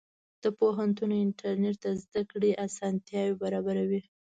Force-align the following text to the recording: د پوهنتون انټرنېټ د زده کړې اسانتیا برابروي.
د 0.43 0.45
پوهنتون 0.59 1.11
انټرنېټ 1.23 1.75
د 1.83 1.85
زده 2.03 2.21
کړې 2.31 2.51
اسانتیا 2.65 3.21
برابروي. 3.41 4.01